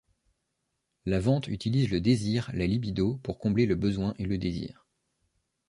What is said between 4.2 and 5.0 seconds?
le désir.